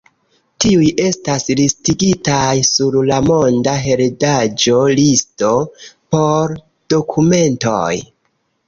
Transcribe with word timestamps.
Tiuj 0.63 0.87
estas 1.09 1.45
listigitaj 1.59 2.47
sur 2.69 2.99
la 3.11 3.19
monda 3.27 3.77
heredaĵo-listo 3.85 5.55
por 6.17 6.61
dokumentoj. 6.97 7.97